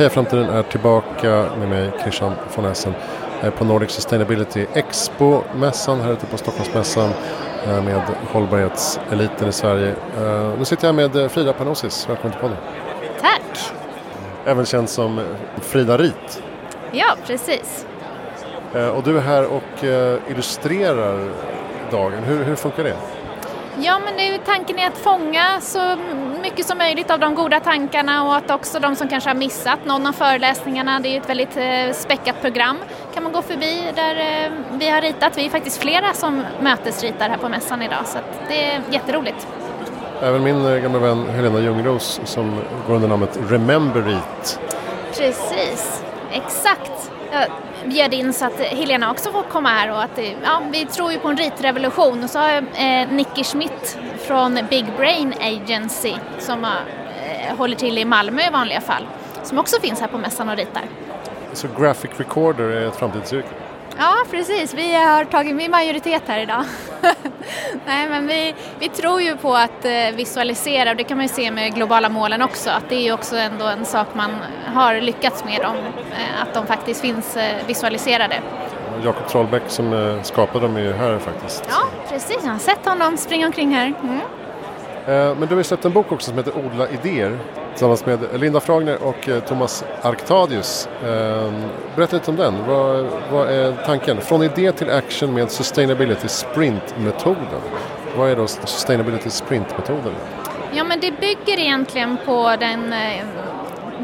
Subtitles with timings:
[0.00, 2.94] Heja Framtiden är tillbaka med mig, Christian von Essen,
[3.58, 7.10] på Nordic Sustainability Expo-mässan här ute på Stockholmsmässan
[7.66, 8.02] eh, med
[8.32, 9.94] hållbarhetseliten i Sverige.
[10.18, 12.56] Eh, nu sitter jag med Frida Panosis, välkommen till podden.
[13.20, 13.72] Tack!
[14.44, 15.20] Även känd som
[15.60, 16.42] Frida Rit.
[16.92, 17.86] Ja, precis.
[18.74, 19.84] Eh, och du är här och
[20.30, 21.30] illustrerar
[21.90, 22.22] dagen.
[22.24, 22.96] Hur, hur funkar det?
[23.82, 25.96] Ja, men det är tanken är att fånga så
[26.42, 29.84] mycket som möjligt av de goda tankarna och att också de som kanske har missat
[29.84, 32.76] någon av föreläsningarna, det är ett väldigt eh, späckat program,
[33.14, 35.38] kan man gå förbi där eh, vi har ritat.
[35.38, 39.46] Vi är faktiskt flera som mötesritar här på mässan idag så det är jätteroligt.
[40.22, 44.60] Även min eh, gamla vän Helena Ljungros som går under namnet Remember It.
[45.16, 47.10] Precis, exakt
[47.90, 51.18] bjöd in så att Helena också får komma här och att ja, vi tror ju
[51.18, 57.56] på en ritrevolution och så har eh, Nicky Schmidt från Big Brain Agency som eh,
[57.56, 59.06] håller till i Malmö i vanliga fall
[59.42, 60.82] som också finns här på mässan och ritar.
[61.52, 63.48] Så graphic recorder är ett framtidsyrke?
[63.98, 64.74] Ja, precis.
[64.74, 66.64] Vi har tagit vi majoritet här idag.
[67.86, 71.32] Nej, men vi, vi tror ju på att eh, visualisera och det kan man ju
[71.32, 74.30] se med globala målen också att det är ju också ändå en sak man
[74.74, 75.76] har lyckats med dem,
[76.12, 78.40] eh, att de faktiskt finns eh, visualiserade.
[79.04, 81.64] Jakob Trollbäck som skapade dem är ju här faktiskt.
[81.68, 82.38] Ja, precis.
[82.44, 83.92] Jag har sett honom springa omkring här.
[84.02, 84.20] Mm.
[85.06, 87.38] Eh, men du har ju släppt en bok också som heter Odla idéer
[87.70, 90.88] tillsammans med Linda Fragner och eh, Thomas Arctadius.
[91.04, 91.62] Ehm,
[91.96, 92.54] berätta lite om den.
[92.66, 94.20] Vad, vad är tanken?
[94.20, 97.60] Från idé till action med Sustainability Sprint-metoden.
[98.16, 100.12] Vad är då Sustainability Sprint-metoden?
[100.72, 103.24] Ja, men det bygger egentligen på den eh,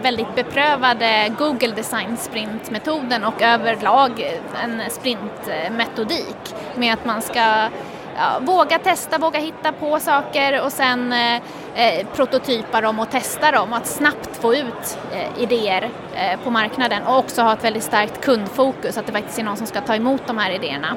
[0.02, 7.68] väldigt beprövade Google Design Sprint-metoden och överlag en sprintmetodik med att man ska
[8.16, 11.36] ja, våga testa, våga hitta på saker och sen eh,
[11.74, 13.72] eh, prototypa dem och testa dem.
[13.72, 18.20] Att snabbt få ut eh, idéer eh, på marknaden och också ha ett väldigt starkt
[18.20, 20.96] kundfokus, att det faktiskt är någon som ska ta emot de här idéerna.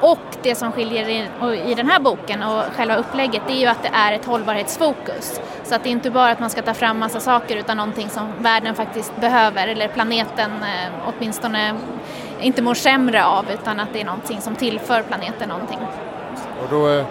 [0.00, 1.28] Och det som skiljer i,
[1.70, 5.40] i den här boken och själva upplägget det är ju att det är ett hållbarhetsfokus.
[5.64, 8.08] Så att det är inte bara att man ska ta fram massa saker utan någonting
[8.08, 11.74] som världen faktiskt behöver eller planeten eh, åtminstone
[12.40, 15.78] inte mår sämre av utan att det är någonting som tillför planeten någonting.
[16.62, 17.04] Och då eh,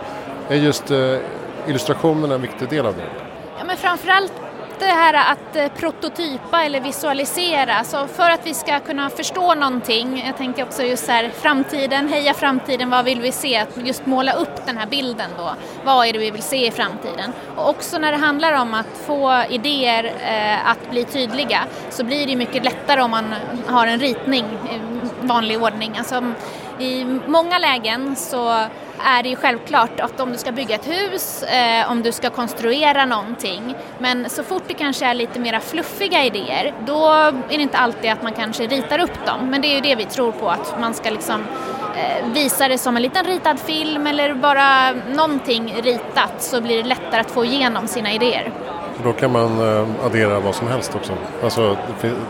[0.49, 1.17] är just eh,
[1.67, 3.09] illustrationen en viktig del av det?
[3.57, 4.33] Ja, men framförallt
[4.79, 7.83] det här att eh, prototypa eller visualisera.
[7.83, 12.33] Så för att vi ska kunna förstå någonting, jag tänker också just här framtiden, heja
[12.33, 13.57] framtiden, vad vill vi se?
[13.57, 15.53] Att just måla upp den här bilden då.
[15.83, 17.31] Vad är det vi vill se i framtiden?
[17.55, 21.59] Och också när det handlar om att få idéer eh, att bli tydliga
[21.89, 23.35] så blir det mycket lättare om man
[23.67, 24.79] har en ritning i
[25.21, 25.95] vanlig ordning.
[25.97, 26.23] Alltså,
[26.79, 28.49] i många lägen så
[28.99, 32.29] är det ju självklart att om du ska bygga ett hus, eh, om du ska
[32.29, 37.07] konstruera någonting, men så fort det kanske är lite mera fluffiga idéer, då
[37.49, 39.49] är det inte alltid att man kanske ritar upp dem.
[39.49, 41.41] Men det är ju det vi tror på, att man ska liksom
[41.95, 46.89] eh, visa det som en liten ritad film eller bara någonting ritat så blir det
[46.89, 48.51] lättare att få igenom sina idéer.
[49.03, 51.13] Då kan man eh, addera vad som helst också.
[51.43, 51.77] Alltså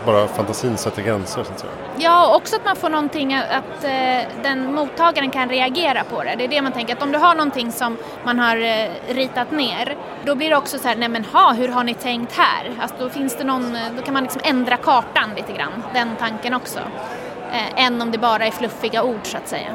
[0.06, 1.72] bara fantasin sätter gränser så att säga.
[1.96, 6.34] Ja, också att man får någonting att eh, den mottagaren kan reagera på det.
[6.38, 9.50] Det är det man tänker, att om du har någonting som man har eh, ritat
[9.50, 12.72] ner, då blir det också så här, nej men ha, hur har ni tänkt här?
[12.80, 16.54] Alltså då finns det någon, då kan man liksom ändra kartan lite grann, den tanken
[16.54, 16.78] också.
[17.76, 19.68] än om det bara är fluffiga ord så att säga.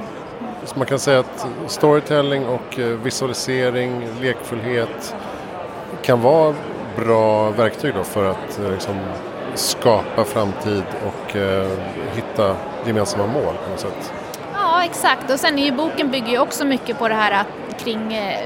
[0.65, 5.15] Så man kan säga att storytelling och visualisering, lekfullhet
[6.01, 6.55] kan vara
[6.95, 8.95] bra verktyg då för att eh, liksom,
[9.55, 11.69] skapa framtid och eh,
[12.15, 12.55] hitta
[12.85, 14.13] gemensamma mål på något sätt.
[14.53, 15.31] Ja, exakt.
[15.31, 18.45] Och sen är ju boken bygger ju också mycket på det här att, kring eh,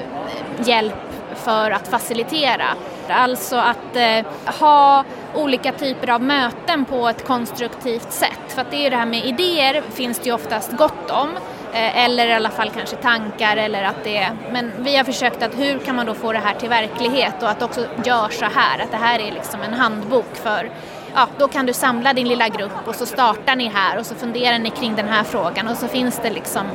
[0.66, 0.94] hjälp
[1.36, 2.66] för att facilitera.
[3.10, 4.26] Alltså att eh,
[4.60, 5.04] ha
[5.36, 8.40] olika typer av möten på ett konstruktivt sätt.
[8.48, 11.30] För att det är ju det här med idéer finns det ju oftast gott om.
[11.74, 15.44] Eh, eller i alla fall kanske tankar eller att det är, men vi har försökt
[15.44, 18.46] att hur kan man då få det här till verklighet och att också gör så
[18.46, 20.70] här, att det här är liksom en handbok för
[21.16, 24.16] ja, då kan du samla din lilla grupp och så startar ni här och så
[24.16, 26.66] funderar ni kring den här frågan och så finns det liksom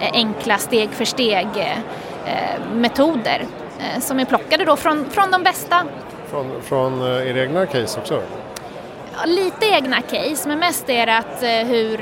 [0.00, 3.42] eh, enkla steg för steg eh, metoder
[4.00, 5.84] som är plockade då från, från de bästa.
[6.30, 8.22] Från, från era egna case också?
[9.12, 11.98] Ja, lite egna case men mest är det att hur,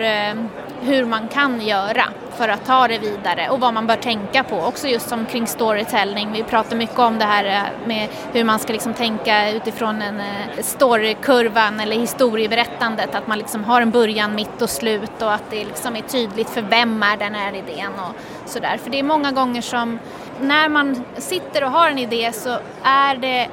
[0.87, 2.05] hur man kan göra
[2.37, 4.57] för att ta det vidare och vad man bör tänka på.
[4.57, 6.33] Också just som kring storytelling.
[6.33, 10.21] Vi pratar mycket om det här eh, med hur man ska liksom tänka utifrån en
[10.21, 13.15] eh, storykurvan eller historieberättandet.
[13.15, 16.51] Att man liksom har en början, mitt och slut och att det liksom är tydligt
[16.51, 18.79] för vem är den här idén och sådär.
[18.83, 19.99] För det är många gånger som
[20.41, 23.49] när man sitter och har en idé så är det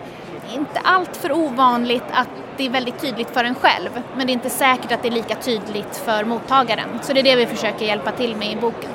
[0.53, 4.33] inte allt för ovanligt att det är väldigt tydligt för en själv men det är
[4.33, 6.89] inte säkert att det är lika tydligt för mottagaren.
[7.01, 8.89] Så det är det vi försöker hjälpa till med i boken.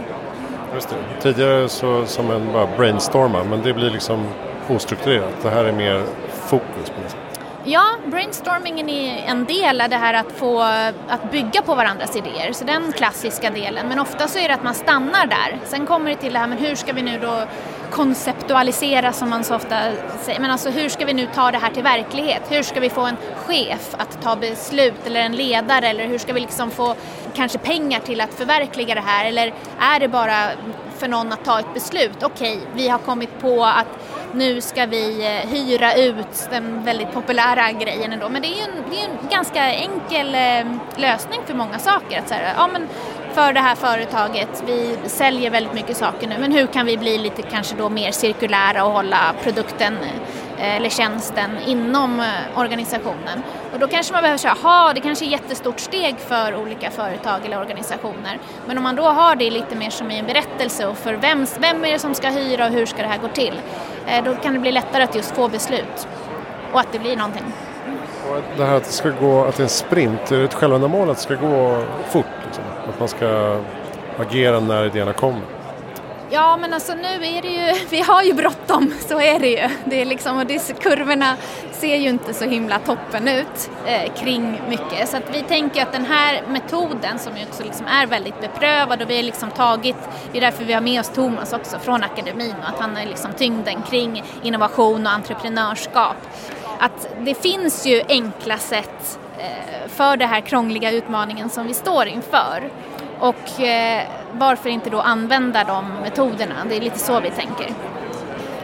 [0.75, 0.97] Just det.
[1.21, 4.27] Tidigare så som en bara brainstorma men det blir liksom
[4.69, 5.43] ostrukturerat.
[5.43, 7.21] Det här är mer fokus på något sätt.
[7.65, 10.61] Ja, brainstormingen är en del av det här att få
[11.09, 13.89] att bygga på varandras idéer, så den klassiska delen.
[13.89, 15.59] Men ofta så är det att man stannar där.
[15.65, 17.43] Sen kommer det till det här, men hur ska vi nu då
[17.91, 19.77] konceptualisera som man så ofta
[20.23, 22.43] säger, men alltså hur ska vi nu ta det här till verklighet?
[22.49, 26.33] Hur ska vi få en chef att ta beslut eller en ledare eller hur ska
[26.33, 26.95] vi liksom få
[27.35, 30.37] kanske pengar till att förverkliga det här eller är det bara
[30.99, 32.23] för någon att ta ett beslut?
[32.23, 33.87] Okej, okay, vi har kommit på att
[34.33, 38.29] nu ska vi eh, hyra ut den väldigt populära grejen ändå.
[38.29, 42.19] Men det är ju en, det är en ganska enkel eh, lösning för många saker.
[42.19, 42.89] Att säga, ja, men
[43.33, 47.19] för det här företaget, vi säljer väldigt mycket saker nu, men hur kan vi bli
[47.19, 49.97] lite kanske då mer cirkulära och hålla produkten
[50.59, 52.27] eh, eller tjänsten inom eh,
[52.59, 53.43] organisationen.
[53.73, 56.91] Och då kanske man behöver säga, jaha, det kanske är ett jättestort steg för olika
[56.91, 58.39] företag eller organisationer.
[58.67, 61.47] Men om man då har det lite mer som i en berättelse och för vem,
[61.59, 63.61] vem är det som ska hyra och hur ska det här gå till?
[64.07, 66.09] Eh, då kan det bli lättare att just få beslut
[66.73, 67.45] och att det blir någonting.
[68.31, 70.55] Och det här att det ska gå, att det är en sprint, är det ett
[70.55, 72.27] självändamål att det ska gå fort?
[72.45, 72.65] Liksom?
[72.89, 73.61] Att man ska
[74.19, 75.43] agera när idéerna kommer?
[76.31, 79.69] Ja men alltså nu är det ju, vi har ju bråttom, så är det ju.
[79.85, 81.37] Det är liksom, och det, kurvorna
[81.73, 85.09] ser ju inte så himla toppen ut eh, kring mycket.
[85.09, 89.03] Så att vi tänker att den här metoden som ju också liksom är väldigt beprövad
[89.03, 89.97] och vi har liksom tagit,
[90.33, 93.07] det är därför vi har med oss Thomas också från akademin och att han är
[93.07, 96.17] liksom tyngden kring innovation och entreprenörskap.
[96.79, 102.07] Att det finns ju enkla sätt eh, för den här krångliga utmaningen som vi står
[102.07, 102.71] inför.
[103.19, 104.03] Och eh,
[104.33, 106.55] varför inte då använda de metoderna?
[106.69, 107.67] Det är lite så vi tänker.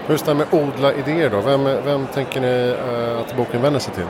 [0.09, 3.81] Just det här med odla idéer då, vem, vem tänker ni eh, att boken vänder
[3.81, 4.07] sig till?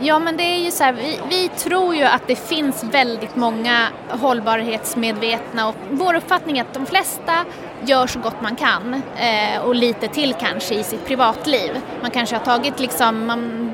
[0.00, 3.36] Ja men det är ju så här, vi, vi, tror ju att det finns väldigt
[3.36, 7.44] många hållbarhetsmedvetna och vår uppfattning är att de flesta
[7.84, 11.70] gör så gott man kan eh, och lite till kanske i sitt privatliv.
[12.02, 13.72] Man kanske har tagit liksom, man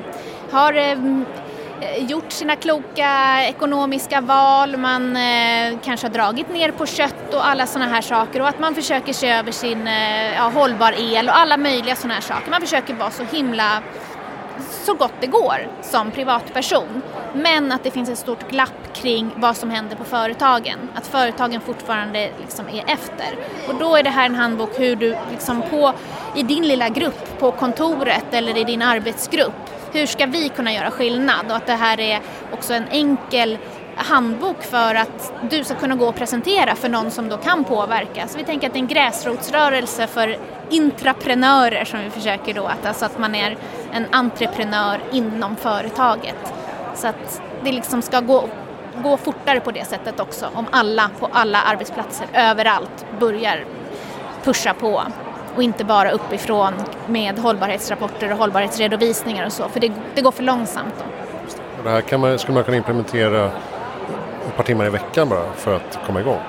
[0.51, 0.97] har eh, eh
[1.97, 7.67] gjort sina kloka ekonomiska val, man eh, kanske har dragit ner på kött och alla
[7.67, 11.37] sådana här saker och att man försöker se över sin eh, ja, hållbar el och
[11.37, 12.51] alla möjliga sådana här saker.
[12.51, 13.81] Man försöker vara så himla
[14.85, 17.01] så gott det går som privatperson.
[17.33, 20.89] Men att det finns ett stort glapp kring vad som händer på företagen.
[20.95, 23.37] Att företagen fortfarande liksom är efter.
[23.67, 25.93] Och då är det här en handbok hur du liksom på,
[26.35, 29.53] i din lilla grupp på kontoret eller i din arbetsgrupp
[29.93, 32.21] hur ska vi kunna göra skillnad och att det här är
[32.51, 33.57] också en enkel
[33.95, 38.27] handbok för att du ska kunna gå och presentera för någon som då kan påverka.
[38.27, 40.37] Så vi tänker att det är en gräsrotsrörelse för
[40.69, 43.57] intraprenörer som vi försöker då, att, alltså att man är
[43.93, 46.53] en entreprenör inom företaget.
[46.95, 48.49] Så att det liksom ska gå,
[49.03, 53.65] gå fortare på det sättet också om alla på alla arbetsplatser överallt börjar
[54.43, 55.03] pusha på
[55.55, 56.73] och inte bara uppifrån
[57.07, 60.93] med hållbarhetsrapporter och hållbarhetsredovisningar och så, för det, det går för långsamt.
[60.97, 61.05] Då.
[61.83, 63.45] Det här kan man, skulle man kunna implementera
[64.47, 66.39] ett par timmar i veckan bara för att komma igång?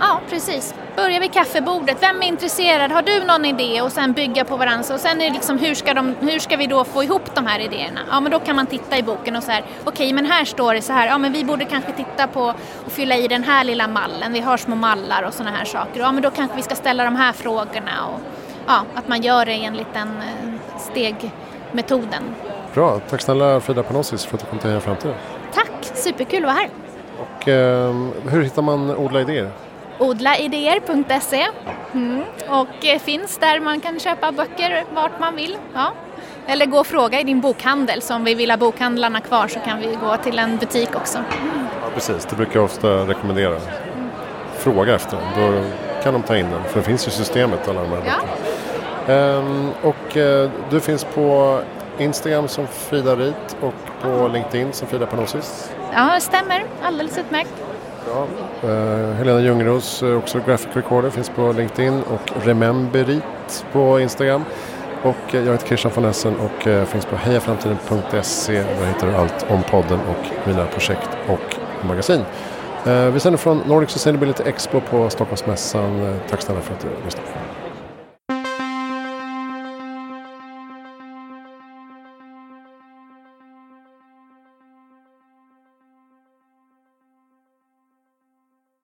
[0.00, 0.74] Ja, precis.
[0.96, 1.96] Börja vid kaffebordet.
[2.00, 2.92] Vem är intresserad?
[2.92, 3.80] Har du någon idé?
[3.82, 4.94] Och sen bygga på varandra.
[4.94, 7.46] Och sen är det liksom, hur ska, de, hur ska vi då få ihop de
[7.46, 8.00] här idéerna?
[8.10, 10.44] Ja, men då kan man titta i boken och så här, okej, okay, men här
[10.44, 12.54] står det så här, ja, men vi borde kanske titta på
[12.86, 14.32] och fylla i den här lilla mallen.
[14.32, 16.00] Vi har små mallar och sådana här saker.
[16.00, 18.06] Ja, men då kanske vi ska ställa de här frågorna.
[18.06, 18.20] Och,
[18.66, 22.22] ja, att man gör det enligt den eh, stegmetoden.
[22.74, 25.14] Bra, tack snälla Frida Panosis för att du kom till Heja Framtiden.
[25.54, 26.68] Tack, superkul att vara här.
[27.18, 27.94] Och eh,
[28.30, 29.50] hur hittar man Odla Idéer?
[29.98, 31.46] odlaidéer.se
[31.94, 32.22] mm.
[32.48, 35.56] och eh, finns där man kan köpa böcker vart man vill.
[35.74, 35.92] Ja.
[36.46, 39.60] Eller gå och fråga i din bokhandel, så om vi vill ha bokhandlarna kvar så
[39.60, 41.18] kan vi gå till en butik också.
[41.82, 43.60] Ja, precis, det brukar jag ofta rekommendera.
[44.58, 45.64] Fråga efter den, då
[46.02, 48.02] kan de ta in den, för det finns ju systemet alla de här.
[48.06, 49.12] Ja.
[49.12, 51.60] Ehm, och eh, du finns på
[51.98, 55.70] Instagram som Frida Rit och på LinkedIn som Frida Panosis.
[55.92, 56.64] Ja, det stämmer.
[56.82, 57.65] Alldeles utmärkt.
[58.06, 58.26] Ja.
[58.64, 64.44] Uh, eh, Helena Ljungros, eh, också graphic recorder, finns på LinkedIn och Rememberit på Instagram.
[65.02, 68.52] Och eh, jag heter Christian von Essen och finns på hejaframtiden.se.
[68.52, 71.56] Där hittar du allt om podden och mina projekt och
[71.88, 72.24] magasin.
[73.12, 76.20] vi sänder från Nordic Sustainability Expo på Stockholmsmässan.
[76.30, 77.45] tack snälla för att du lyssnade.